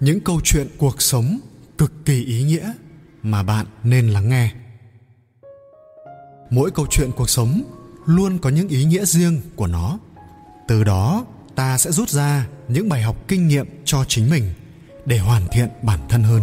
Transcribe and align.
những 0.00 0.20
câu 0.20 0.40
chuyện 0.44 0.66
cuộc 0.78 1.02
sống 1.02 1.38
cực 1.78 1.92
kỳ 2.04 2.24
ý 2.24 2.42
nghĩa 2.42 2.72
mà 3.22 3.42
bạn 3.42 3.66
nên 3.84 4.08
lắng 4.08 4.28
nghe. 4.28 4.52
Mỗi 6.50 6.70
câu 6.70 6.86
chuyện 6.90 7.10
cuộc 7.16 7.30
sống 7.30 7.62
luôn 8.06 8.38
có 8.38 8.50
những 8.50 8.68
ý 8.68 8.84
nghĩa 8.84 9.04
riêng 9.04 9.40
của 9.56 9.66
nó. 9.66 9.98
Từ 10.68 10.84
đó, 10.84 11.26
ta 11.54 11.78
sẽ 11.78 11.92
rút 11.92 12.08
ra 12.08 12.46
những 12.68 12.88
bài 12.88 13.02
học 13.02 13.16
kinh 13.28 13.48
nghiệm 13.48 13.66
cho 13.84 14.04
chính 14.08 14.30
mình 14.30 14.44
để 15.06 15.18
hoàn 15.18 15.42
thiện 15.52 15.68
bản 15.82 16.00
thân 16.08 16.22
hơn. 16.22 16.42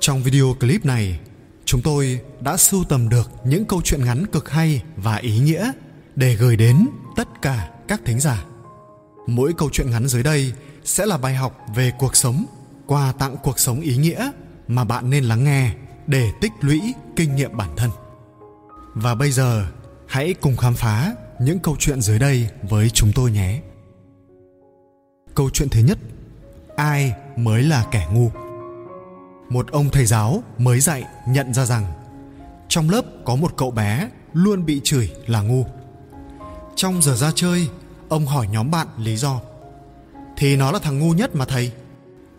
Trong 0.00 0.22
video 0.22 0.54
clip 0.60 0.84
này, 0.84 1.20
chúng 1.64 1.82
tôi 1.82 2.20
đã 2.40 2.56
sưu 2.56 2.84
tầm 2.84 3.08
được 3.08 3.30
những 3.44 3.64
câu 3.64 3.80
chuyện 3.84 4.04
ngắn 4.04 4.26
cực 4.26 4.50
hay 4.50 4.82
và 4.96 5.16
ý 5.16 5.38
nghĩa 5.38 5.72
để 6.16 6.36
gửi 6.36 6.56
đến 6.56 6.86
tất 7.16 7.42
cả 7.42 7.70
các 7.88 8.00
thính 8.04 8.20
giả. 8.20 8.44
Mỗi 9.26 9.52
câu 9.58 9.68
chuyện 9.72 9.90
ngắn 9.90 10.08
dưới 10.08 10.22
đây 10.22 10.52
sẽ 10.84 11.06
là 11.06 11.16
bài 11.16 11.34
học 11.34 11.60
về 11.74 11.92
cuộc 11.98 12.16
sống 12.16 12.46
quà 12.86 13.12
tặng 13.12 13.36
cuộc 13.42 13.58
sống 13.58 13.80
ý 13.80 13.96
nghĩa 13.96 14.30
mà 14.68 14.84
bạn 14.84 15.10
nên 15.10 15.24
lắng 15.24 15.44
nghe 15.44 15.74
để 16.06 16.32
tích 16.40 16.52
lũy 16.60 16.94
kinh 17.16 17.36
nghiệm 17.36 17.56
bản 17.56 17.70
thân. 17.76 17.90
Và 18.94 19.14
bây 19.14 19.30
giờ, 19.30 19.66
hãy 20.06 20.34
cùng 20.34 20.56
khám 20.56 20.74
phá 20.74 21.14
những 21.40 21.58
câu 21.58 21.76
chuyện 21.78 22.00
dưới 22.00 22.18
đây 22.18 22.48
với 22.62 22.90
chúng 22.90 23.12
tôi 23.14 23.30
nhé. 23.30 23.60
Câu 25.34 25.50
chuyện 25.50 25.68
thứ 25.68 25.80
nhất, 25.80 25.98
ai 26.76 27.14
mới 27.36 27.62
là 27.62 27.86
kẻ 27.90 28.08
ngu? 28.12 28.30
Một 29.48 29.70
ông 29.72 29.88
thầy 29.90 30.06
giáo 30.06 30.42
mới 30.58 30.80
dạy 30.80 31.04
nhận 31.28 31.54
ra 31.54 31.64
rằng 31.64 31.92
trong 32.68 32.90
lớp 32.90 33.04
có 33.24 33.36
một 33.36 33.56
cậu 33.56 33.70
bé 33.70 34.08
luôn 34.32 34.66
bị 34.66 34.80
chửi 34.84 35.10
là 35.26 35.40
ngu. 35.40 35.66
Trong 36.76 37.02
giờ 37.02 37.16
ra 37.16 37.30
chơi, 37.34 37.68
ông 38.08 38.26
hỏi 38.26 38.48
nhóm 38.52 38.70
bạn 38.70 38.86
lý 38.98 39.16
do 39.16 39.40
thì 40.36 40.56
nó 40.56 40.72
là 40.72 40.78
thằng 40.78 40.98
ngu 40.98 41.12
nhất 41.12 41.36
mà 41.36 41.44
thầy. 41.44 41.72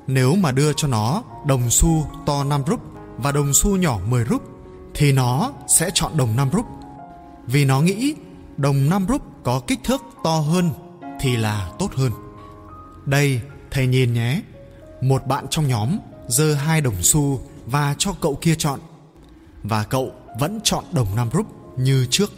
Nếu 0.07 0.35
mà 0.35 0.51
đưa 0.51 0.73
cho 0.73 0.87
nó 0.87 1.23
đồng 1.45 1.69
xu 1.69 2.07
to 2.25 2.43
5 2.43 2.63
rúp 2.67 2.79
và 3.17 3.31
đồng 3.31 3.53
xu 3.53 3.77
nhỏ 3.77 3.99
10 4.09 4.25
rúp, 4.25 4.41
thì 4.93 5.11
nó 5.11 5.53
sẽ 5.67 5.89
chọn 5.93 6.17
đồng 6.17 6.35
5 6.35 6.49
rúp. 6.53 6.65
Vì 7.47 7.65
nó 7.65 7.81
nghĩ 7.81 8.15
đồng 8.57 8.89
5 8.89 9.05
rúp 9.09 9.21
có 9.43 9.61
kích 9.67 9.79
thước 9.83 10.01
to 10.23 10.39
hơn 10.39 10.69
thì 11.19 11.35
là 11.35 11.71
tốt 11.79 11.89
hơn. 11.95 12.11
Đây, 13.05 13.41
thầy 13.71 13.87
nhìn 13.87 14.13
nhé. 14.13 14.41
Một 15.01 15.27
bạn 15.27 15.45
trong 15.49 15.67
nhóm 15.67 15.97
giơ 16.27 16.53
hai 16.53 16.81
đồng 16.81 17.01
xu 17.01 17.41
và 17.65 17.95
cho 17.97 18.13
cậu 18.21 18.35
kia 18.35 18.55
chọn. 18.55 18.79
Và 19.63 19.83
cậu 19.83 20.11
vẫn 20.39 20.59
chọn 20.63 20.83
đồng 20.91 21.15
5 21.15 21.29
rúp 21.33 21.45
như 21.77 22.07
trước. 22.09 22.31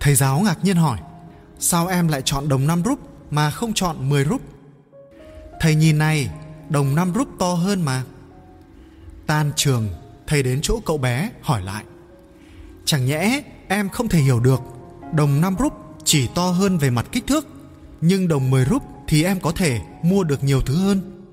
Thầy 0.00 0.14
giáo 0.14 0.40
ngạc 0.40 0.64
nhiên 0.64 0.76
hỏi, 0.76 0.98
sao 1.58 1.86
em 1.86 2.08
lại 2.08 2.22
chọn 2.24 2.48
đồng 2.48 2.66
5 2.66 2.82
rúp 2.84 2.98
mà 3.32 3.50
không 3.50 3.74
chọn 3.74 4.08
10 4.08 4.24
rúp. 4.24 4.40
Thầy 5.60 5.74
nhìn 5.74 5.98
này, 5.98 6.30
đồng 6.68 6.94
5 6.94 7.12
rúp 7.14 7.28
to 7.38 7.54
hơn 7.54 7.82
mà. 7.82 8.02
Tan 9.26 9.52
trường, 9.56 9.88
thầy 10.26 10.42
đến 10.42 10.60
chỗ 10.62 10.80
cậu 10.86 10.98
bé, 10.98 11.30
hỏi 11.42 11.62
lại. 11.62 11.84
Chẳng 12.84 13.06
nhẽ 13.06 13.42
em 13.68 13.88
không 13.88 14.08
thể 14.08 14.18
hiểu 14.18 14.40
được, 14.40 14.60
đồng 15.14 15.40
5 15.40 15.56
rúp 15.58 15.72
chỉ 16.04 16.28
to 16.34 16.50
hơn 16.50 16.78
về 16.78 16.90
mặt 16.90 17.06
kích 17.12 17.26
thước, 17.26 17.46
nhưng 18.00 18.28
đồng 18.28 18.50
10 18.50 18.64
rúp 18.64 18.82
thì 19.08 19.24
em 19.24 19.40
có 19.40 19.52
thể 19.52 19.80
mua 20.02 20.24
được 20.24 20.44
nhiều 20.44 20.60
thứ 20.60 20.76
hơn. 20.76 21.24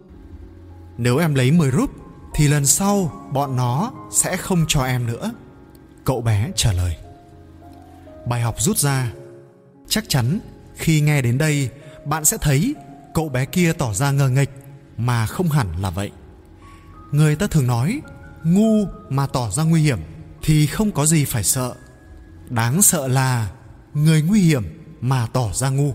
Nếu 0.98 1.18
em 1.18 1.36
lấy 1.36 1.52
10 1.52 1.72
rúp, 1.72 1.90
thì 2.34 2.48
lần 2.48 2.66
sau 2.66 3.30
bọn 3.34 3.56
nó 3.56 3.92
sẽ 4.12 4.38
không 4.38 4.66
cho 4.68 4.84
em 4.84 5.08
nữa. 5.08 5.32
Cậu 6.04 6.22
bé 6.22 6.52
trả 6.56 6.72
lời. 6.74 6.96
Bài 8.28 8.42
học 8.42 8.56
rút 8.60 8.78
ra. 8.78 9.12
Chắc 9.88 10.10
chắn 10.10 10.40
khi 10.76 11.02
nghe 11.02 11.22
đến 11.22 11.38
đây 11.38 11.70
bạn 12.06 12.26
sẽ 12.26 12.38
thấy 12.42 12.76
cậu 13.14 13.30
bé 13.30 13.46
kia 13.46 13.74
tỏ 13.74 13.94
ra 13.94 14.12
ngờ 14.12 14.30
nghịch 14.30 14.50
mà 14.98 15.26
không 15.26 15.50
hẳn 15.50 15.82
là 15.82 15.90
vậy. 15.90 16.12
Người 17.12 17.36
ta 17.36 17.48
thường 17.48 17.68
nói, 17.68 18.02
ngu 18.44 18.86
mà 19.10 19.28
tỏ 19.28 19.50
ra 19.52 19.64
nguy 19.64 19.82
hiểm 19.82 20.00
thì 20.42 20.68
không 20.68 20.92
có 20.92 21.06
gì 21.06 21.26
phải 21.26 21.44
sợ. 21.44 21.74
Đáng 22.50 22.82
sợ 22.82 23.08
là 23.08 23.52
người 23.94 24.22
nguy 24.22 24.42
hiểm 24.42 24.64
mà 25.02 25.28
tỏ 25.34 25.54
ra 25.54 25.70
ngu. 25.70 25.94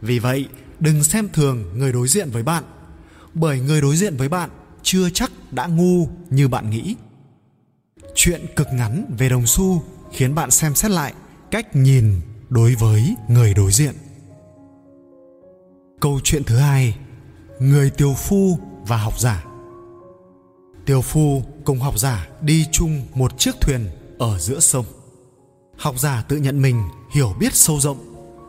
Vì 0.00 0.18
vậy, 0.18 0.48
đừng 0.80 1.04
xem 1.04 1.28
thường 1.32 1.78
người 1.78 1.92
đối 1.92 2.08
diện 2.08 2.30
với 2.30 2.42
bạn, 2.42 2.64
bởi 3.34 3.60
người 3.60 3.80
đối 3.80 3.96
diện 3.96 4.16
với 4.16 4.28
bạn 4.28 4.50
chưa 4.82 5.10
chắc 5.10 5.32
đã 5.50 5.66
ngu 5.66 6.08
như 6.30 6.48
bạn 6.48 6.70
nghĩ. 6.70 6.96
Chuyện 8.14 8.46
cực 8.56 8.66
ngắn 8.72 9.14
về 9.18 9.28
đồng 9.28 9.46
xu 9.46 9.82
khiến 10.12 10.34
bạn 10.34 10.50
xem 10.50 10.74
xét 10.74 10.90
lại 10.90 11.14
cách 11.50 11.76
nhìn 11.76 12.20
đối 12.48 12.74
với 12.74 13.14
người 13.28 13.54
đối 13.54 13.72
diện 13.72 13.94
câu 16.00 16.20
chuyện 16.24 16.44
thứ 16.44 16.56
hai, 16.56 16.96
người 17.60 17.90
tiều 17.90 18.14
phu 18.14 18.58
và 18.86 18.96
học 18.96 19.20
giả. 19.20 19.44
Tiều 20.86 21.00
phu 21.00 21.42
cùng 21.64 21.80
học 21.80 21.98
giả 21.98 22.28
đi 22.40 22.66
chung 22.72 23.02
một 23.14 23.38
chiếc 23.38 23.54
thuyền 23.60 23.90
ở 24.18 24.38
giữa 24.38 24.60
sông. 24.60 24.84
Học 25.76 25.98
giả 25.98 26.24
tự 26.28 26.36
nhận 26.36 26.62
mình 26.62 26.82
hiểu 27.14 27.34
biết 27.40 27.54
sâu 27.54 27.80
rộng, 27.80 27.98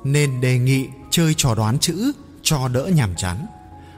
nên 0.04 0.42
đề 0.42 0.58
nghị 0.58 0.88
chơi 1.10 1.34
trò 1.34 1.56
đoán 1.56 1.80
chữ 1.80 2.12
cho 2.42 2.68
đỡ 2.68 2.90
nhàm 2.96 3.16
chán. 3.16 3.46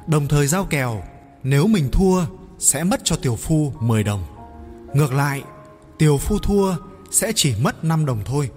Đồng 0.08 0.28
thời 0.28 0.48
giao 0.48 0.66
kèo, 0.66 1.04
nếu 1.44 1.68
mình 1.68 1.90
thua, 1.92 2.26
sẽ 2.60 2.84
mất 2.84 3.02
cho 3.04 3.16
tiểu 3.16 3.36
phu 3.36 3.74
10 3.80 4.04
đồng. 4.04 4.24
Ngược 4.94 5.14
lại 5.14 5.44
tiểu 5.98 6.18
phu 6.18 6.40
thua 6.40 6.76
sẽ 7.12 7.32
chỉ 7.36 7.54
mất 7.62 7.84
5 7.84 8.06
đồng 8.06 8.22
thôi. 8.26 8.50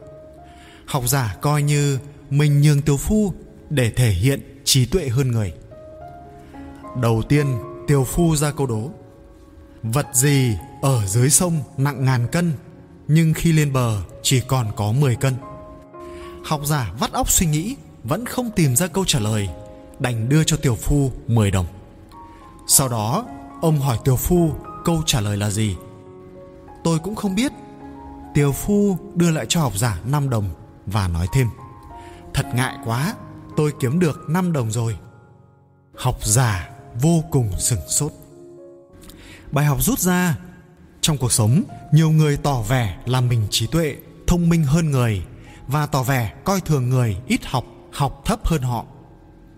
Học 0.87 1.03
giả 1.07 1.37
coi 1.41 1.63
như 1.63 1.99
mình 2.31 2.61
nhường 2.61 2.83
tiểu 2.83 2.97
phu 2.97 3.35
để 3.71 3.91
thể 3.91 4.11
hiện 4.11 4.52
trí 4.65 4.87
tuệ 4.87 5.09
hơn 5.09 5.31
người. 5.31 5.53
Đầu 7.01 7.23
tiên 7.29 7.47
tiều 7.87 8.05
phu 8.05 8.37
ra 8.37 8.51
câu 8.51 8.67
đố. 8.67 8.91
Vật 9.83 10.07
gì 10.13 10.57
ở 10.83 11.07
dưới 11.07 11.31
sông 11.31 11.63
nặng 11.77 12.05
ngàn 12.05 12.27
cân, 12.33 12.53
nhưng 13.09 13.35
khi 13.35 13.53
lên 13.53 13.73
bờ 13.73 14.03
chỉ 14.23 14.41
còn 14.41 14.67
có 14.77 14.93
10 14.93 15.17
cân? 15.17 15.35
Học 16.45 16.61
giả 16.65 16.93
vắt 16.99 17.13
óc 17.13 17.31
suy 17.31 17.47
nghĩ, 17.47 17.77
vẫn 18.05 18.27
không 18.27 18.51
tìm 18.51 18.77
ra 18.77 18.87
câu 18.87 19.05
trả 19.05 19.19
lời, 19.19 19.49
đành 19.99 20.29
đưa 20.29 20.45
cho 20.45 20.57
tiểu 20.57 20.75
phu 20.75 21.13
10 21.27 21.51
đồng. 21.51 21.67
Sau 22.69 22.89
đó, 22.89 23.27
ông 23.61 23.81
hỏi 23.81 23.99
tiểu 24.05 24.17
phu 24.17 24.53
câu 24.85 25.03
trả 25.07 25.21
lời 25.21 25.37
là 25.37 25.51
gì? 25.51 25.77
Tôi 26.85 26.99
cũng 26.99 27.15
không 27.15 27.35
biết. 27.35 27.53
Tiểu 28.35 28.53
phu 28.53 28.99
đưa 29.15 29.31
lại 29.31 29.47
cho 29.49 29.61
học 29.61 29.73
giả 29.77 30.01
5 30.05 30.31
đồng 30.31 30.45
và 30.87 31.09
nói 31.09 31.27
thêm. 31.33 31.49
Thật 32.35 32.47
ngại 32.55 32.77
quá 32.85 33.15
tôi 33.57 33.73
kiếm 33.81 33.99
được 33.99 34.21
5 34.29 34.53
đồng 34.53 34.71
rồi. 34.71 34.99
Học 35.97 36.19
giả 36.25 36.71
vô 37.01 37.25
cùng 37.31 37.51
sừng 37.59 37.89
sốt. 37.89 38.13
Bài 39.51 39.65
học 39.65 39.83
rút 39.83 39.99
ra, 39.99 40.39
trong 41.01 41.19
cuộc 41.19 41.33
sống, 41.33 41.63
nhiều 41.93 42.11
người 42.11 42.37
tỏ 42.37 42.63
vẻ 42.63 42.99
là 43.07 43.21
mình 43.21 43.47
trí 43.51 43.67
tuệ, 43.67 43.97
thông 44.27 44.49
minh 44.49 44.65
hơn 44.65 44.91
người 44.91 45.23
và 45.67 45.87
tỏ 45.87 46.03
vẻ 46.03 46.35
coi 46.45 46.61
thường 46.61 46.91
người 46.91 47.17
ít 47.27 47.45
học 47.45 47.65
học 47.93 48.23
thấp 48.25 48.47
hơn 48.47 48.63
họ. 48.63 48.85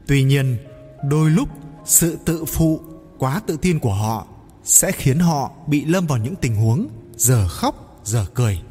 Tuy 0.06 0.22
nhiên, 0.22 0.58
đôi 1.04 1.30
lúc 1.30 1.48
sự 1.84 2.18
tự 2.24 2.44
phụ, 2.44 2.80
quá 3.18 3.40
tự 3.46 3.56
tin 3.56 3.78
của 3.78 3.94
họ 3.94 4.26
sẽ 4.64 4.92
khiến 4.92 5.18
họ 5.18 5.50
bị 5.66 5.84
lâm 5.84 6.06
vào 6.06 6.18
những 6.18 6.36
tình 6.36 6.56
huống 6.56 6.88
giờ 7.16 7.48
khóc, 7.48 8.00
giờ 8.04 8.26
cười. 8.34 8.62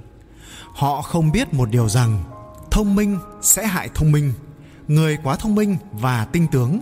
Họ 0.74 1.02
không 1.02 1.32
biết 1.32 1.54
một 1.54 1.70
điều 1.70 1.90
rằng 1.90 2.24
thông 2.72 2.96
minh 2.96 3.20
sẽ 3.42 3.68
hại 3.68 3.90
thông 3.94 4.12
minh 4.12 4.34
người 4.88 5.18
quá 5.24 5.36
thông 5.36 5.56
minh 5.56 5.78
và 5.92 6.26
tinh 6.26 6.48
tướng, 6.52 6.80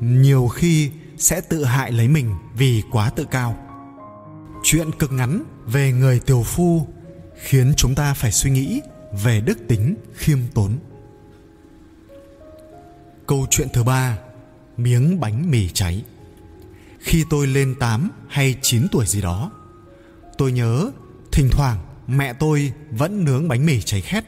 nhiều 0.00 0.48
khi 0.48 0.90
sẽ 1.18 1.40
tự 1.40 1.64
hại 1.64 1.92
lấy 1.92 2.08
mình 2.08 2.34
vì 2.56 2.82
quá 2.90 3.10
tự 3.10 3.24
cao. 3.24 3.56
Chuyện 4.62 4.90
cực 4.98 5.12
ngắn 5.12 5.42
về 5.66 5.92
người 5.92 6.20
tiều 6.20 6.42
phu 6.42 6.86
khiến 7.34 7.72
chúng 7.76 7.94
ta 7.94 8.14
phải 8.14 8.32
suy 8.32 8.50
nghĩ 8.50 8.80
về 9.24 9.40
đức 9.40 9.58
tính 9.68 9.96
khiêm 10.14 10.38
tốn. 10.54 10.78
Câu 13.26 13.46
chuyện 13.50 13.68
thứ 13.72 13.84
ba, 13.84 14.18
miếng 14.76 15.20
bánh 15.20 15.50
mì 15.50 15.68
cháy. 15.68 16.04
Khi 16.98 17.24
tôi 17.30 17.46
lên 17.46 17.74
8 17.80 18.10
hay 18.28 18.56
9 18.62 18.86
tuổi 18.92 19.06
gì 19.06 19.20
đó, 19.20 19.50
tôi 20.38 20.52
nhớ 20.52 20.90
thỉnh 21.32 21.48
thoảng 21.52 21.78
mẹ 22.06 22.32
tôi 22.32 22.72
vẫn 22.90 23.24
nướng 23.24 23.48
bánh 23.48 23.66
mì 23.66 23.82
cháy 23.82 24.00
khét. 24.00 24.24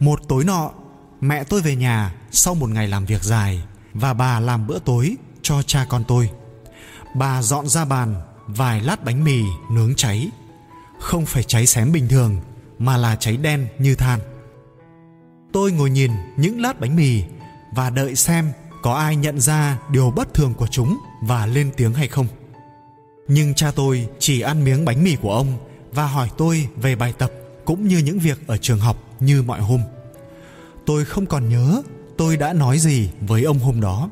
Một 0.00 0.20
tối 0.28 0.44
nọ 0.44 0.72
mẹ 1.20 1.44
tôi 1.44 1.60
về 1.60 1.76
nhà 1.76 2.14
sau 2.30 2.54
một 2.54 2.70
ngày 2.70 2.88
làm 2.88 3.04
việc 3.04 3.22
dài 3.22 3.62
và 3.94 4.14
bà 4.14 4.40
làm 4.40 4.66
bữa 4.66 4.78
tối 4.78 5.16
cho 5.42 5.62
cha 5.62 5.86
con 5.88 6.04
tôi. 6.08 6.30
Bà 7.14 7.42
dọn 7.42 7.68
ra 7.68 7.84
bàn, 7.84 8.14
vài 8.46 8.80
lát 8.80 9.04
bánh 9.04 9.24
mì 9.24 9.42
nướng 9.70 9.94
cháy. 9.94 10.30
Không 11.00 11.26
phải 11.26 11.42
cháy 11.42 11.66
xém 11.66 11.92
bình 11.92 12.08
thường, 12.08 12.40
mà 12.78 12.96
là 12.96 13.16
cháy 13.16 13.36
đen 13.36 13.68
như 13.78 13.94
than. 13.94 14.20
Tôi 15.52 15.72
ngồi 15.72 15.90
nhìn 15.90 16.10
những 16.36 16.60
lát 16.60 16.80
bánh 16.80 16.96
mì 16.96 17.22
và 17.72 17.90
đợi 17.90 18.16
xem 18.16 18.52
có 18.82 18.94
ai 18.94 19.16
nhận 19.16 19.40
ra 19.40 19.78
điều 19.90 20.10
bất 20.10 20.34
thường 20.34 20.54
của 20.54 20.66
chúng 20.66 20.98
và 21.22 21.46
lên 21.46 21.70
tiếng 21.76 21.94
hay 21.94 22.08
không. 22.08 22.26
Nhưng 23.28 23.54
cha 23.54 23.70
tôi 23.70 24.08
chỉ 24.18 24.40
ăn 24.40 24.64
miếng 24.64 24.84
bánh 24.84 25.04
mì 25.04 25.16
của 25.16 25.32
ông 25.32 25.58
và 25.92 26.06
hỏi 26.06 26.30
tôi 26.38 26.68
về 26.76 26.96
bài 26.96 27.14
tập 27.18 27.30
cũng 27.64 27.88
như 27.88 27.98
những 27.98 28.18
việc 28.18 28.46
ở 28.46 28.56
trường 28.56 28.78
học 28.78 28.96
như 29.20 29.42
mọi 29.42 29.60
hôm 29.60 29.80
tôi 30.86 31.04
không 31.04 31.26
còn 31.26 31.48
nhớ 31.48 31.82
tôi 32.16 32.36
đã 32.36 32.52
nói 32.52 32.78
gì 32.78 33.10
với 33.20 33.44
ông 33.44 33.58
hôm 33.58 33.80
đó. 33.80 34.08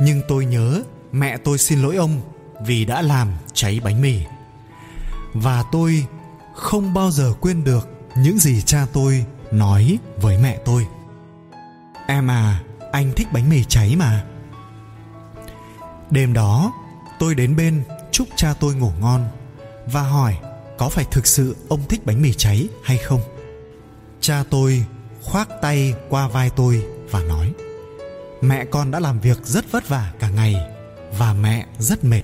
Nhưng 0.00 0.22
tôi 0.28 0.46
nhớ 0.46 0.82
mẹ 1.12 1.36
tôi 1.36 1.58
xin 1.58 1.82
lỗi 1.82 1.96
ông 1.96 2.20
vì 2.66 2.84
đã 2.84 3.02
làm 3.02 3.28
cháy 3.52 3.80
bánh 3.84 4.00
mì. 4.00 4.20
Và 5.34 5.64
tôi 5.72 6.06
không 6.54 6.94
bao 6.94 7.10
giờ 7.10 7.32
quên 7.40 7.64
được 7.64 7.88
những 8.16 8.38
gì 8.38 8.62
cha 8.62 8.86
tôi 8.92 9.24
nói 9.52 9.98
với 10.20 10.38
mẹ 10.38 10.58
tôi. 10.64 10.86
Em 12.06 12.30
à 12.30 12.62
anh 12.92 13.12
thích 13.16 13.32
bánh 13.32 13.50
mì 13.50 13.64
cháy 13.64 13.96
mà. 13.96 14.24
Đêm 16.10 16.32
đó, 16.32 16.72
tôi 17.18 17.34
đến 17.34 17.56
bên 17.56 17.82
chúc 18.12 18.28
cha 18.36 18.54
tôi 18.60 18.74
ngủ 18.74 18.90
ngon 19.00 19.28
và 19.92 20.02
hỏi 20.02 20.38
có 20.78 20.88
phải 20.88 21.04
thực 21.10 21.26
sự 21.26 21.56
ông 21.68 21.80
thích 21.88 22.06
bánh 22.06 22.22
mì 22.22 22.32
cháy 22.32 22.68
hay 22.82 22.98
không. 22.98 23.20
Cha 24.20 24.44
tôi 24.50 24.84
khoác 25.26 25.48
tay 25.62 25.94
qua 26.08 26.28
vai 26.28 26.50
tôi 26.50 26.84
và 27.10 27.20
nói, 27.22 27.52
mẹ 28.40 28.64
con 28.64 28.90
đã 28.90 29.00
làm 29.00 29.20
việc 29.20 29.38
rất 29.44 29.72
vất 29.72 29.88
vả 29.88 30.12
cả 30.18 30.28
ngày 30.28 30.56
và 31.18 31.32
mẹ 31.32 31.66
rất 31.78 32.04
mệt. 32.04 32.22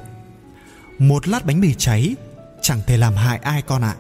Một 0.99 1.29
lát 1.29 1.47
bánh 1.47 1.61
mì 1.61 1.75
cháy, 1.75 2.17
chẳng 2.63 2.81
thể 2.87 2.97
làm 2.97 3.15
hại 3.15 3.39
ai 3.39 3.63
con 3.63 3.83
ạ. 3.83 3.97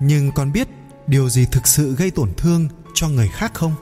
Nhưng 0.00 0.32
con 0.32 0.52
biết 0.52 0.68
điều 1.06 1.28
gì 1.28 1.46
thực 1.52 1.66
sự 1.66 1.94
gây 1.94 2.10
tổn 2.10 2.34
thương 2.36 2.68
cho 2.94 3.08
người 3.08 3.28
khác 3.28 3.54
không? 3.54 3.74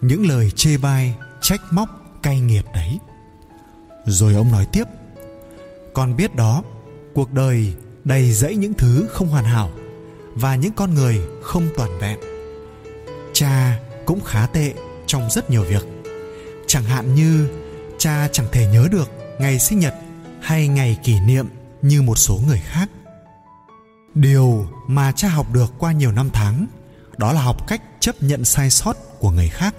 Những 0.00 0.28
lời 0.28 0.50
chê 0.50 0.76
bai, 0.76 1.14
trách 1.40 1.60
móc, 1.70 1.88
cay 2.22 2.40
nghiệt 2.40 2.64
đấy. 2.74 2.98
Rồi 4.06 4.34
ông 4.34 4.52
nói 4.52 4.66
tiếp, 4.72 4.84
con 5.94 6.16
biết 6.16 6.34
đó, 6.34 6.62
cuộc 7.14 7.32
đời 7.32 7.74
đầy 8.04 8.32
rẫy 8.32 8.56
những 8.56 8.74
thứ 8.74 9.06
không 9.10 9.28
hoàn 9.28 9.44
hảo 9.44 9.70
và 10.34 10.54
những 10.54 10.72
con 10.72 10.94
người 10.94 11.20
không 11.42 11.68
toàn 11.76 11.98
vẹn 11.98 12.29
cha 13.40 13.78
cũng 14.06 14.20
khá 14.24 14.46
tệ 14.46 14.74
trong 15.06 15.30
rất 15.30 15.50
nhiều 15.50 15.62
việc. 15.62 15.86
Chẳng 16.66 16.84
hạn 16.84 17.14
như, 17.14 17.48
cha 17.98 18.28
chẳng 18.32 18.46
thể 18.52 18.66
nhớ 18.66 18.88
được 18.90 19.10
ngày 19.38 19.58
sinh 19.58 19.78
nhật 19.78 19.94
hay 20.40 20.68
ngày 20.68 20.98
kỷ 21.02 21.20
niệm 21.20 21.48
như 21.82 22.02
một 22.02 22.18
số 22.18 22.40
người 22.46 22.62
khác. 22.64 22.90
Điều 24.14 24.66
mà 24.86 25.12
cha 25.12 25.28
học 25.28 25.52
được 25.52 25.72
qua 25.78 25.92
nhiều 25.92 26.12
năm 26.12 26.30
tháng, 26.32 26.66
đó 27.16 27.32
là 27.32 27.42
học 27.42 27.68
cách 27.68 27.82
chấp 28.00 28.22
nhận 28.22 28.44
sai 28.44 28.70
sót 28.70 28.96
của 29.18 29.30
người 29.30 29.48
khác 29.48 29.74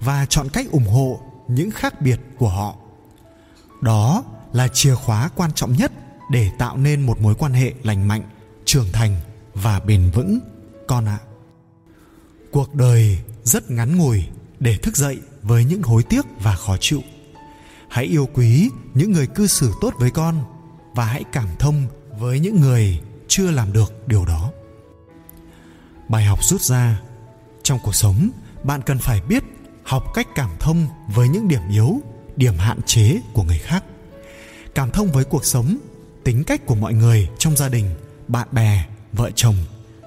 và 0.00 0.26
chọn 0.26 0.48
cách 0.48 0.66
ủng 0.70 0.86
hộ 0.86 1.20
những 1.48 1.70
khác 1.70 2.00
biệt 2.00 2.20
của 2.38 2.48
họ. 2.48 2.74
Đó 3.80 4.24
là 4.52 4.68
chìa 4.68 4.94
khóa 4.94 5.30
quan 5.34 5.52
trọng 5.52 5.72
nhất 5.72 5.92
để 6.30 6.50
tạo 6.58 6.76
nên 6.76 7.00
một 7.06 7.20
mối 7.20 7.34
quan 7.34 7.52
hệ 7.52 7.72
lành 7.82 8.08
mạnh, 8.08 8.22
trưởng 8.64 8.92
thành 8.92 9.16
và 9.54 9.80
bền 9.80 10.10
vững. 10.10 10.38
Con 10.86 11.08
ạ 11.08 11.18
cuộc 12.52 12.74
đời 12.74 13.18
rất 13.44 13.70
ngắn 13.70 13.98
ngủi 13.98 14.24
để 14.60 14.76
thức 14.76 14.96
dậy 14.96 15.18
với 15.42 15.64
những 15.64 15.82
hối 15.82 16.02
tiếc 16.02 16.26
và 16.40 16.56
khó 16.56 16.76
chịu. 16.80 17.02
Hãy 17.88 18.04
yêu 18.04 18.28
quý 18.34 18.70
những 18.94 19.12
người 19.12 19.26
cư 19.26 19.46
xử 19.46 19.72
tốt 19.80 19.94
với 19.98 20.10
con 20.10 20.44
và 20.94 21.04
hãy 21.04 21.24
cảm 21.32 21.48
thông 21.58 21.86
với 22.18 22.40
những 22.40 22.60
người 22.60 23.00
chưa 23.28 23.50
làm 23.50 23.72
được 23.72 24.08
điều 24.08 24.24
đó. 24.24 24.50
Bài 26.08 26.24
học 26.24 26.44
rút 26.44 26.60
ra. 26.60 27.00
Trong 27.62 27.78
cuộc 27.84 27.94
sống, 27.94 28.30
bạn 28.64 28.82
cần 28.82 28.98
phải 28.98 29.20
biết 29.28 29.42
học 29.84 30.04
cách 30.14 30.28
cảm 30.34 30.50
thông 30.60 30.86
với 31.14 31.28
những 31.28 31.48
điểm 31.48 31.62
yếu, 31.70 32.00
điểm 32.36 32.54
hạn 32.58 32.80
chế 32.86 33.20
của 33.32 33.42
người 33.42 33.58
khác. 33.58 33.84
Cảm 34.74 34.90
thông 34.90 35.12
với 35.12 35.24
cuộc 35.24 35.44
sống, 35.44 35.76
tính 36.24 36.44
cách 36.44 36.66
của 36.66 36.74
mọi 36.74 36.94
người 36.94 37.28
trong 37.38 37.56
gia 37.56 37.68
đình, 37.68 37.90
bạn 38.28 38.48
bè, 38.52 38.86
vợ 39.12 39.30
chồng 39.34 39.54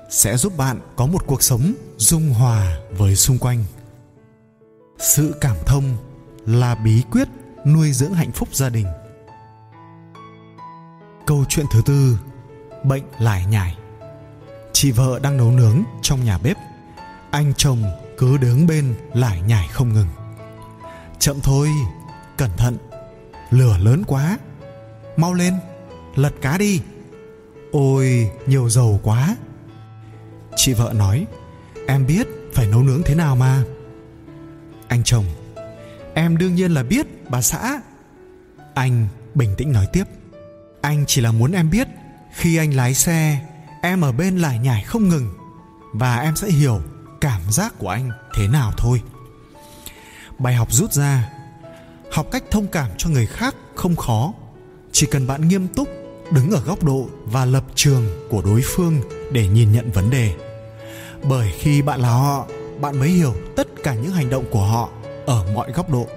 sẽ 0.09 0.37
giúp 0.37 0.57
bạn 0.57 0.79
có 0.95 1.05
một 1.05 1.25
cuộc 1.27 1.43
sống 1.43 1.73
dung 1.97 2.29
hòa 2.29 2.77
với 2.91 3.15
xung 3.15 3.37
quanh. 3.37 3.63
Sự 4.99 5.35
cảm 5.41 5.57
thông 5.65 5.97
là 6.45 6.75
bí 6.75 7.03
quyết 7.11 7.27
nuôi 7.65 7.91
dưỡng 7.91 8.13
hạnh 8.13 8.31
phúc 8.31 8.49
gia 8.51 8.69
đình. 8.69 8.87
Câu 11.25 11.45
chuyện 11.49 11.65
thứ 11.71 11.81
tư, 11.85 12.17
bệnh 12.83 13.03
lải 13.19 13.45
nhải 13.45 13.77
chị 14.75 14.91
vợ 14.91 15.19
đang 15.19 15.37
nấu 15.37 15.51
nướng 15.51 15.83
trong 16.01 16.25
nhà 16.25 16.37
bếp. 16.37 16.57
Anh 17.31 17.53
chồng 17.57 17.83
cứ 18.17 18.37
đứng 18.37 18.67
bên 18.67 18.95
lải 19.13 19.41
nhải 19.41 19.67
không 19.67 19.93
ngừng. 19.93 20.07
Chậm 21.19 21.39
thôi, 21.41 21.69
cẩn 22.37 22.49
thận. 22.57 22.77
Lửa 23.49 23.77
lớn 23.77 24.03
quá. 24.07 24.37
Mau 25.17 25.33
lên, 25.33 25.53
lật 26.15 26.33
cá 26.41 26.57
đi. 26.57 26.81
Ôi, 27.71 28.31
nhiều 28.47 28.69
dầu 28.69 28.99
quá 29.03 29.35
chị 30.55 30.73
vợ 30.73 30.93
nói, 30.95 31.25
em 31.87 32.07
biết 32.07 32.27
phải 32.53 32.67
nấu 32.67 32.83
nướng 32.83 33.01
thế 33.05 33.15
nào 33.15 33.35
mà. 33.35 33.63
Anh 34.87 35.03
chồng, 35.03 35.25
em 36.13 36.37
đương 36.37 36.55
nhiên 36.55 36.71
là 36.71 36.83
biết, 36.83 37.29
bà 37.29 37.41
xã. 37.41 37.81
Anh 38.73 39.07
bình 39.35 39.55
tĩnh 39.57 39.71
nói 39.71 39.87
tiếp, 39.93 40.03
anh 40.81 41.03
chỉ 41.07 41.21
là 41.21 41.31
muốn 41.31 41.51
em 41.51 41.69
biết, 41.69 41.87
khi 42.31 42.57
anh 42.57 42.73
lái 42.73 42.93
xe, 42.93 43.39
em 43.81 44.01
ở 44.01 44.11
bên 44.11 44.37
lại 44.37 44.59
nhải 44.59 44.83
không 44.83 45.09
ngừng, 45.09 45.33
và 45.93 46.19
em 46.19 46.35
sẽ 46.35 46.47
hiểu 46.47 46.81
cảm 47.21 47.41
giác 47.51 47.73
của 47.77 47.89
anh 47.89 48.11
thế 48.35 48.47
nào 48.47 48.71
thôi. 48.77 49.01
Bài 50.39 50.53
học 50.53 50.67
rút 50.71 50.93
ra, 50.93 51.29
học 52.11 52.27
cách 52.31 52.43
thông 52.51 52.67
cảm 52.67 52.89
cho 52.97 53.09
người 53.09 53.25
khác 53.25 53.55
không 53.75 53.95
khó, 53.95 54.33
chỉ 54.91 55.07
cần 55.11 55.27
bạn 55.27 55.47
nghiêm 55.47 55.67
túc 55.67 55.89
đứng 56.31 56.51
ở 56.51 56.61
góc 56.61 56.83
độ 56.83 57.09
và 57.25 57.45
lập 57.45 57.63
trường 57.75 58.05
của 58.29 58.41
đối 58.41 58.61
phương 58.65 59.01
để 59.31 59.47
nhìn 59.47 59.71
nhận 59.71 59.91
vấn 59.91 60.09
đề 60.09 60.35
bởi 61.23 61.51
khi 61.59 61.81
bạn 61.81 61.99
là 61.99 62.09
họ, 62.09 62.47
bạn 62.81 62.99
mới 62.99 63.09
hiểu 63.09 63.33
tất 63.55 63.67
cả 63.83 63.93
những 63.93 64.11
hành 64.11 64.29
động 64.29 64.45
của 64.51 64.65
họ 64.65 64.89
ở 65.25 65.45
mọi 65.53 65.71
góc 65.71 65.89
độ. 65.89 66.07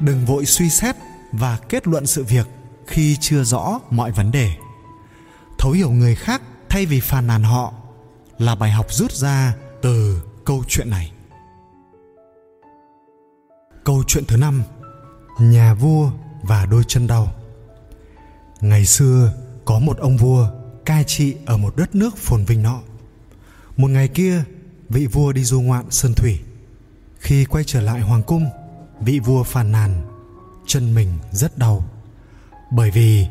Đừng 0.00 0.24
vội 0.24 0.46
suy 0.46 0.70
xét 0.70 0.96
và 1.32 1.58
kết 1.68 1.86
luận 1.86 2.06
sự 2.06 2.24
việc 2.24 2.46
khi 2.86 3.16
chưa 3.20 3.44
rõ 3.44 3.80
mọi 3.90 4.10
vấn 4.10 4.30
đề. 4.30 4.50
Thấu 5.58 5.72
hiểu 5.72 5.90
người 5.90 6.14
khác 6.14 6.42
thay 6.68 6.86
vì 6.86 7.00
phàn 7.00 7.26
nàn 7.26 7.42
họ 7.42 7.72
là 8.38 8.54
bài 8.54 8.70
học 8.70 8.86
rút 8.92 9.12
ra 9.12 9.54
từ 9.82 10.22
câu 10.44 10.64
chuyện 10.68 10.90
này. 10.90 11.12
Câu 13.84 14.02
chuyện 14.06 14.24
thứ 14.28 14.36
năm, 14.36 14.62
nhà 15.40 15.74
vua 15.74 16.10
và 16.42 16.66
đôi 16.66 16.82
chân 16.88 17.06
đau. 17.06 17.32
Ngày 18.60 18.86
xưa, 18.86 19.32
có 19.64 19.78
một 19.78 19.98
ông 19.98 20.16
vua 20.16 20.48
cai 20.84 21.04
trị 21.04 21.36
ở 21.46 21.56
một 21.56 21.76
đất 21.76 21.94
nước 21.94 22.16
phồn 22.16 22.44
vinh 22.44 22.62
nọ 22.62 22.80
một 23.76 23.88
ngày 23.88 24.08
kia, 24.08 24.42
vị 24.88 25.06
vua 25.06 25.32
đi 25.32 25.44
du 25.44 25.60
ngoạn 25.60 25.90
sơn 25.90 26.14
thủy. 26.14 26.40
Khi 27.18 27.44
quay 27.44 27.64
trở 27.64 27.80
lại 27.80 28.00
hoàng 28.00 28.22
cung, 28.22 28.46
vị 29.00 29.18
vua 29.18 29.42
phàn 29.42 29.72
nàn, 29.72 30.02
chân 30.66 30.94
mình 30.94 31.08
rất 31.32 31.58
đau. 31.58 31.84
Bởi 32.70 32.90
vì 32.90 33.26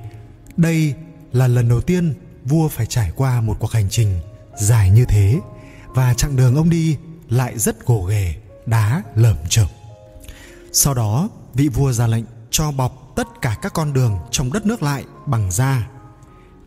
đây 0.58 0.94
là 1.32 1.48
lần 1.48 1.70
đầu 1.70 1.82
tiên 1.82 2.14
vua 2.46 2.68
phải 2.68 2.86
trải 2.86 3.12
qua 3.16 3.42
một 3.42 3.58
cuộc 3.60 3.72
hành 3.72 3.90
trình 3.90 4.20
dài 4.60 4.90
như 4.90 5.06
thế 5.06 5.40
và 5.88 6.14
chặng 6.14 6.36
đường 6.36 6.56
ông 6.56 6.70
đi 6.70 6.98
lại 7.30 7.60
rất 7.60 7.86
gồ 7.86 8.02
ghề, 8.02 8.36
đá 8.66 9.04
lởm 9.16 9.38
chởm. 9.50 9.68
Sau 10.72 10.94
đó, 10.94 11.30
vị 11.54 11.68
vua 11.68 11.92
ra 11.92 12.08
lệnh 12.08 12.26
cho 12.52 12.72
bọc 12.72 13.14
tất 13.16 13.28
cả 13.42 13.58
các 13.62 13.74
con 13.74 13.94
đường 13.94 14.20
trong 14.32 14.54
đất 14.54 14.66
nước 14.66 14.84
lại 14.84 15.06
bằng 15.26 15.52
da. 15.52 15.88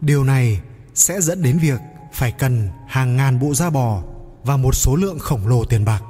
Điều 0.00 0.25
này 0.25 0.61
sẽ 0.95 1.21
dẫn 1.21 1.42
đến 1.42 1.59
việc 1.59 1.80
phải 2.16 2.32
cần 2.32 2.68
hàng 2.87 3.16
ngàn 3.16 3.38
bộ 3.38 3.54
da 3.54 3.70
bò 3.70 4.02
và 4.44 4.56
một 4.56 4.75
số 4.75 4.96
lượng 4.96 5.18
khổng 5.18 5.46
lồ 5.49 5.64
tiền 5.64 5.85
bạc. 5.85 6.02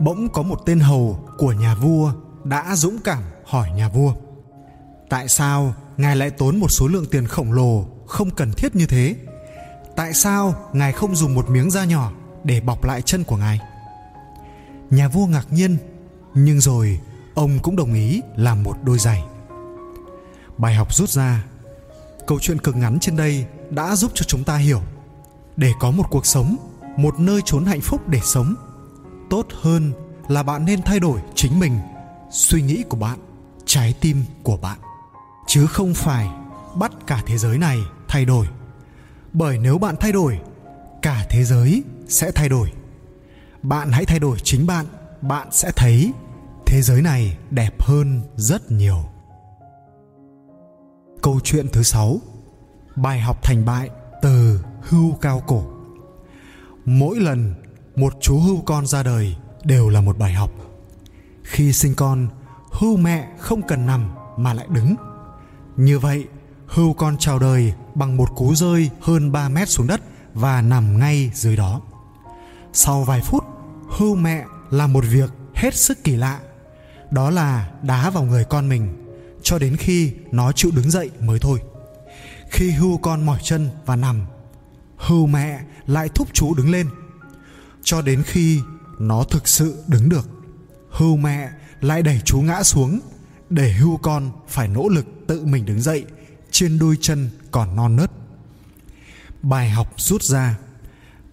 Bỗng 0.00 0.28
có 0.28 0.42
một 0.42 0.60
tên 0.66 0.80
hầu 0.80 1.24
của 1.38 1.52
nhà 1.52 1.74
vua 1.74 2.12
đã 2.44 2.76
dũng 2.76 2.98
cảm 3.04 3.22
hỏi 3.44 3.70
nhà 3.70 3.88
vua, 3.88 4.12
tại 5.08 5.28
sao 5.28 5.74
ngài 5.96 6.16
lại 6.16 6.30
tốn 6.30 6.56
một 6.56 6.68
số 6.68 6.88
lượng 6.88 7.04
tiền 7.10 7.26
khổng 7.26 7.52
lồ 7.52 7.84
không 8.06 8.30
cần 8.30 8.52
thiết 8.52 8.76
như 8.76 8.86
thế? 8.86 9.16
Tại 9.96 10.14
sao 10.14 10.54
ngài 10.72 10.92
không 10.92 11.16
dùng 11.16 11.34
một 11.34 11.50
miếng 11.50 11.70
da 11.70 11.84
nhỏ 11.84 12.12
để 12.44 12.60
bọc 12.60 12.84
lại 12.84 13.02
chân 13.02 13.24
của 13.24 13.36
ngài? 13.36 13.60
Nhà 14.90 15.08
vua 15.08 15.26
ngạc 15.26 15.46
nhiên, 15.50 15.76
nhưng 16.34 16.60
rồi 16.60 17.00
ông 17.34 17.58
cũng 17.62 17.76
đồng 17.76 17.94
ý 17.94 18.22
làm 18.36 18.62
một 18.62 18.76
đôi 18.82 18.98
giày. 18.98 19.24
Bài 20.58 20.74
học 20.74 20.94
rút 20.94 21.08
ra, 21.08 21.44
câu 22.26 22.38
chuyện 22.40 22.58
cực 22.58 22.76
ngắn 22.76 22.98
trên 23.00 23.16
đây 23.16 23.46
đã 23.70 23.96
giúp 23.96 24.10
cho 24.14 24.24
chúng 24.24 24.44
ta 24.44 24.56
hiểu. 24.56 24.80
Để 25.56 25.72
có 25.80 25.90
một 25.90 26.04
cuộc 26.10 26.26
sống, 26.26 26.56
một 26.96 27.20
nơi 27.20 27.40
trốn 27.44 27.64
hạnh 27.64 27.80
phúc 27.80 28.08
để 28.08 28.20
sống, 28.22 28.54
tốt 29.30 29.46
hơn 29.60 29.92
là 30.28 30.42
bạn 30.42 30.64
nên 30.64 30.82
thay 30.82 31.00
đổi 31.00 31.20
chính 31.34 31.58
mình. 31.58 31.78
Suy 32.30 32.62
nghĩ 32.62 32.82
của 32.88 32.96
bạn, 32.96 33.18
trái 33.64 33.94
tim 34.00 34.24
của 34.42 34.56
bạn. 34.56 34.78
Chứ 35.46 35.66
không 35.66 35.94
phải 35.94 36.28
bắt 36.74 36.92
cả 37.06 37.22
thế 37.26 37.38
giới 37.38 37.58
này 37.58 37.78
thay 38.08 38.24
đổi. 38.24 38.46
Bởi 39.32 39.58
nếu 39.58 39.78
bạn 39.78 39.94
thay 40.00 40.12
đổi, 40.12 40.40
cả 41.02 41.26
thế 41.30 41.44
giới 41.44 41.82
sẽ 42.08 42.30
thay 42.30 42.48
đổi. 42.48 42.72
Bạn 43.62 43.92
hãy 43.92 44.04
thay 44.04 44.18
đổi 44.18 44.38
chính 44.42 44.66
bạn 44.66 44.86
bạn 45.20 45.48
sẽ 45.50 45.72
thấy 45.76 46.12
thế 46.66 46.82
giới 46.82 47.02
này 47.02 47.36
đẹp 47.50 47.82
hơn 47.82 48.22
rất 48.36 48.70
nhiều. 48.70 49.04
Câu 51.22 51.40
chuyện 51.44 51.68
thứ 51.72 51.82
sáu 51.82 52.20
bài 52.96 53.20
học 53.20 53.42
thành 53.42 53.64
bại 53.64 53.90
từ 54.22 54.64
hưu 54.82 55.12
cao 55.12 55.42
cổ. 55.46 55.64
Mỗi 56.84 57.16
lần 57.16 57.54
một 57.96 58.12
chú 58.20 58.38
hưu 58.38 58.60
con 58.60 58.86
ra 58.86 59.02
đời 59.02 59.36
đều 59.64 59.88
là 59.88 60.00
một 60.00 60.18
bài 60.18 60.32
học. 60.32 60.50
Khi 61.42 61.72
sinh 61.72 61.94
con, 61.94 62.28
hưu 62.70 62.96
mẹ 62.96 63.28
không 63.38 63.62
cần 63.62 63.86
nằm 63.86 64.10
mà 64.36 64.54
lại 64.54 64.66
đứng. 64.68 64.94
Như 65.76 65.98
vậy, 65.98 66.26
hưu 66.66 66.92
con 66.92 67.16
chào 67.18 67.38
đời 67.38 67.74
bằng 67.94 68.16
một 68.16 68.28
cú 68.36 68.54
rơi 68.54 68.90
hơn 69.00 69.32
3 69.32 69.48
mét 69.48 69.68
xuống 69.68 69.86
đất 69.86 70.00
và 70.34 70.62
nằm 70.62 70.98
ngay 70.98 71.30
dưới 71.34 71.56
đó. 71.56 71.80
Sau 72.72 73.04
vài 73.04 73.20
phút, 73.20 73.44
hưu 73.88 74.16
mẹ 74.16 74.44
làm 74.70 74.92
một 74.92 75.04
việc 75.10 75.30
hết 75.54 75.74
sức 75.74 76.04
kỳ 76.04 76.16
lạ. 76.16 76.40
Đó 77.10 77.30
là 77.30 77.70
đá 77.82 78.10
vào 78.10 78.24
người 78.24 78.44
con 78.44 78.68
mình 78.68 79.06
cho 79.42 79.58
đến 79.58 79.76
khi 79.76 80.12
nó 80.32 80.52
chịu 80.52 80.70
đứng 80.74 80.90
dậy 80.90 81.10
mới 81.20 81.38
thôi 81.38 81.60
khi 82.50 82.70
hưu 82.70 82.98
con 82.98 83.26
mỏi 83.26 83.38
chân 83.42 83.70
và 83.86 83.96
nằm, 83.96 84.20
hưu 84.96 85.26
mẹ 85.26 85.60
lại 85.86 86.08
thúc 86.08 86.28
chú 86.32 86.54
đứng 86.54 86.70
lên. 86.70 86.88
Cho 87.82 88.02
đến 88.02 88.22
khi 88.22 88.60
nó 88.98 89.24
thực 89.24 89.48
sự 89.48 89.84
đứng 89.86 90.08
được, 90.08 90.28
hưu 90.90 91.16
mẹ 91.16 91.50
lại 91.80 92.02
đẩy 92.02 92.20
chú 92.24 92.40
ngã 92.40 92.62
xuống 92.62 93.00
để 93.50 93.72
hưu 93.72 93.96
con 93.96 94.30
phải 94.48 94.68
nỗ 94.68 94.88
lực 94.88 95.06
tự 95.26 95.44
mình 95.44 95.66
đứng 95.66 95.80
dậy, 95.80 96.04
trên 96.50 96.78
đôi 96.78 96.96
chân 97.00 97.30
còn 97.50 97.76
non 97.76 97.96
nớt. 97.96 98.10
Bài 99.42 99.70
học 99.70 99.94
rút 99.96 100.22
ra, 100.22 100.58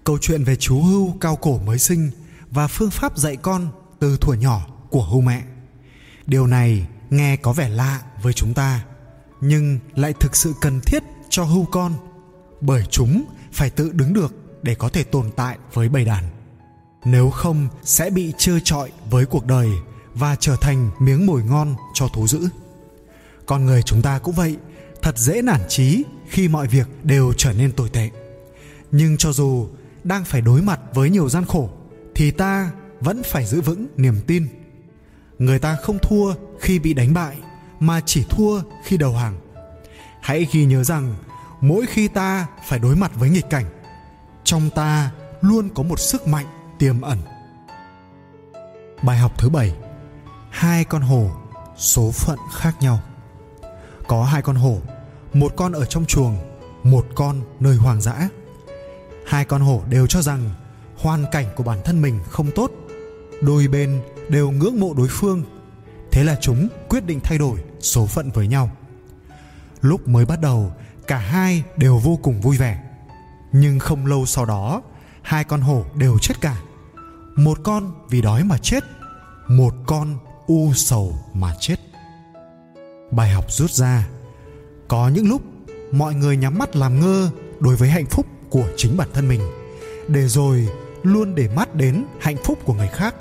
câu 0.04 0.18
chuyện 0.22 0.44
về 0.44 0.56
chú 0.56 0.82
hưu 0.82 1.18
cao 1.22 1.36
cổ 1.36 1.60
mới 1.60 1.80
sinh 1.80 2.12
và 2.52 2.68
phương 2.68 2.92
pháp 2.92 3.18
dạy 3.18 3.36
con 3.36 3.68
từ 4.00 4.18
thuở 4.18 4.34
nhỏ 4.34 4.68
của 4.90 5.04
hưu 5.04 5.22
mẹ. 5.22 5.44
Điều 6.26 6.48
này 6.48 6.88
nghe 7.10 7.36
có 7.36 7.54
vẻ 7.54 7.70
lạ 7.70 8.02
với 8.22 8.34
chúng 8.34 8.54
ta 8.54 8.86
nhưng 9.42 9.80
lại 9.96 10.14
thực 10.14 10.36
sự 10.36 10.54
cần 10.62 10.82
thiết 10.82 11.04
cho 11.30 11.44
hưu 11.44 11.66
con, 11.66 11.94
bởi 12.62 12.84
chúng 12.90 13.26
phải 13.52 13.70
tự 13.70 13.92
đứng 13.92 14.14
được 14.14 14.36
để 14.62 14.76
có 14.76 14.90
thể 14.90 15.04
tồn 15.04 15.32
tại 15.36 15.58
với 15.74 15.90
bầy 15.90 16.06
đàn. 16.06 16.24
Nếu 17.06 17.30
không, 17.30 17.68
sẽ 17.84 18.10
bị 18.10 18.34
trơ 18.38 18.60
trọi 18.64 18.92
với 19.10 19.26
cuộc 19.26 19.46
đời 19.46 19.70
và 20.14 20.36
trở 20.36 20.56
thành 20.62 20.90
miếng 21.00 21.26
mồi 21.26 21.44
ngon 21.44 21.76
cho 21.94 22.08
thú 22.08 22.28
dữ. 22.28 22.50
Con 23.46 23.66
người 23.66 23.82
chúng 23.82 24.02
ta 24.02 24.20
cũng 24.20 24.36
vậy, 24.36 24.58
thật 25.02 25.18
dễ 25.18 25.42
nản 25.42 25.62
chí 25.68 26.04
khi 26.30 26.48
mọi 26.48 26.68
việc 26.68 26.88
đều 27.04 27.34
trở 27.34 27.54
nên 27.54 27.72
tồi 27.72 27.90
tệ. 27.90 28.10
Nhưng 28.92 29.18
cho 29.18 29.32
dù 29.32 29.68
đang 30.04 30.26
phải 30.26 30.42
đối 30.42 30.62
mặt 30.62 30.80
với 30.94 31.10
nhiều 31.10 31.30
gian 31.30 31.46
khổ, 31.46 31.70
thì 32.16 32.32
ta 32.32 32.72
vẫn 33.00 33.24
phải 33.24 33.46
giữ 33.46 33.62
vững 33.62 33.88
niềm 33.98 34.16
tin. 34.28 34.48
Người 35.40 35.60
ta 35.60 35.78
không 35.84 35.98
thua 36.02 36.34
khi 36.60 36.80
bị 36.80 36.94
đánh 36.94 37.14
bại 37.14 37.38
mà 37.80 38.02
chỉ 38.06 38.26
thua 38.30 38.62
khi 38.84 38.98
đầu 38.98 39.14
hàng. 39.14 39.40
Hãy 40.22 40.48
ghi 40.52 40.66
nhớ 40.66 40.84
rằng, 40.84 41.16
mỗi 41.62 41.86
khi 41.86 42.08
ta 42.08 42.48
phải 42.66 42.80
đối 42.80 42.96
mặt 42.96 43.12
với 43.16 43.30
nghịch 43.30 43.50
cảnh, 43.50 43.66
trong 44.44 44.70
ta 44.70 45.12
luôn 45.42 45.70
có 45.76 45.84
một 45.84 46.00
sức 46.00 46.28
mạnh 46.28 46.46
tiềm 46.80 47.02
ẩn. 47.02 47.18
Bài 49.04 49.18
học 49.18 49.32
thứ 49.38 49.50
bảy, 49.50 49.76
hai 50.50 50.84
con 50.84 51.02
hổ 51.02 51.32
số 51.78 52.12
phận 52.12 52.40
khác 52.54 52.76
nhau. 52.82 53.00
Có 54.08 54.24
hai 54.24 54.42
con 54.42 54.56
hổ, 54.56 54.78
một 55.34 55.54
con 55.56 55.72
ở 55.72 55.86
trong 55.86 56.06
chuồng, 56.06 56.38
một 56.84 57.06
con 57.16 57.42
nơi 57.60 57.76
hoang 57.76 58.02
dã. 58.02 58.30
Hai 59.28 59.46
con 59.46 59.62
hổ 59.62 59.82
đều 59.90 60.08
cho 60.08 60.22
rằng 60.22 60.50
hoàn 60.98 61.26
cảnh 61.32 61.46
của 61.56 61.64
bản 61.64 61.80
thân 61.86 62.02
mình 62.02 62.20
không 62.30 62.52
tốt, 62.56 62.72
đôi 63.42 63.68
bên 63.68 64.02
đều 64.30 64.52
ngưỡng 64.52 64.80
mộ 64.80 64.94
đối 64.94 65.08
phương 65.08 65.44
thế 66.12 66.24
là 66.24 66.38
chúng 66.42 66.68
quyết 66.90 67.06
định 67.06 67.20
thay 67.24 67.38
đổi 67.38 67.60
số 67.80 68.06
phận 68.06 68.30
với 68.30 68.48
nhau. 68.48 68.72
Lúc 69.82 70.08
mới 70.08 70.26
bắt 70.26 70.42
đầu, 70.42 70.72
cả 71.08 71.18
hai 71.18 71.64
đều 71.78 71.98
vô 71.98 72.20
cùng 72.22 72.42
vui 72.42 72.58
vẻ. 72.58 72.84
Nhưng 73.52 73.80
không 73.80 74.06
lâu 74.06 74.26
sau 74.26 74.46
đó, 74.46 74.82
hai 75.22 75.44
con 75.44 75.62
hổ 75.62 75.86
đều 75.96 76.18
chết 76.20 76.34
cả. 76.42 76.56
Một 77.36 77.58
con 77.64 77.92
vì 78.10 78.22
đói 78.22 78.44
mà 78.44 78.58
chết, 78.58 78.84
một 79.48 79.74
con 79.86 80.18
u 80.48 80.74
sầu 80.74 81.20
mà 81.34 81.54
chết. 81.60 81.76
Bài 83.12 83.30
học 83.30 83.46
rút 83.52 83.72
ra, 83.72 84.08
có 84.88 85.10
những 85.10 85.30
lúc 85.30 85.42
mọi 85.92 86.16
người 86.16 86.38
nhắm 86.38 86.58
mắt 86.58 86.76
làm 86.76 87.00
ngơ 87.00 87.30
đối 87.60 87.76
với 87.76 87.90
hạnh 87.90 88.06
phúc 88.06 88.26
của 88.50 88.68
chính 88.78 88.98
bản 88.98 89.10
thân 89.14 89.28
mình, 89.28 89.42
để 90.08 90.28
rồi 90.28 90.68
luôn 91.04 91.36
để 91.36 91.50
mắt 91.56 91.76
đến 91.76 92.06
hạnh 92.20 92.38
phúc 92.44 92.60
của 92.66 92.74
người 92.74 92.88
khác. 92.88 93.16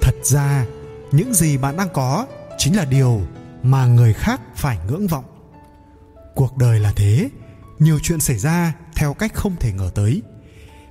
Thật 0.00 0.14
ra 0.22 0.66
những 1.12 1.34
gì 1.34 1.56
bạn 1.56 1.76
đang 1.76 1.88
có 1.92 2.26
chính 2.58 2.76
là 2.76 2.84
điều 2.84 3.20
mà 3.62 3.86
người 3.86 4.12
khác 4.12 4.40
phải 4.56 4.78
ngưỡng 4.88 5.06
vọng. 5.06 5.24
Cuộc 6.34 6.56
đời 6.56 6.80
là 6.80 6.92
thế, 6.96 7.30
nhiều 7.78 7.98
chuyện 8.02 8.20
xảy 8.20 8.38
ra 8.38 8.74
theo 8.94 9.14
cách 9.14 9.34
không 9.34 9.56
thể 9.60 9.72
ngờ 9.72 9.90
tới. 9.94 10.22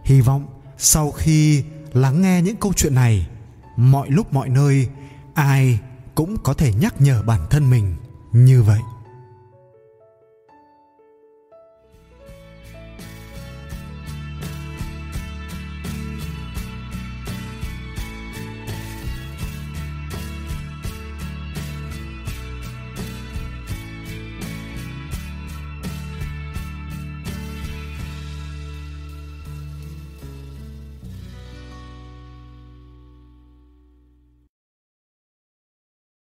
Hy 0.04 0.22
vọng 0.22 0.48
sau 0.78 1.12
khi 1.12 1.64
lắng 1.94 2.22
nghe 2.22 2.42
những 2.42 2.56
câu 2.56 2.74
chuyện 2.74 2.96
này, 2.96 3.28
mọi 3.78 4.10
lúc 4.10 4.34
mọi 4.34 4.50
nơi, 4.50 4.88
ai 5.34 5.80
cũng 6.16 6.38
có 6.44 6.54
thể 6.54 6.74
nhắc 6.74 7.02
nhở 7.02 7.22
bản 7.22 7.42
thân 7.50 7.70
mình 7.70 7.96
như 8.32 8.64
vậy. 8.64 8.80